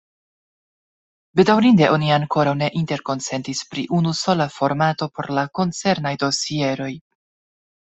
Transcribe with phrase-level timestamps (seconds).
[1.39, 6.95] Bedaŭrinde oni ankoraŭ ne interkonsentis pri unusola formato por la koncernaj dosieroj.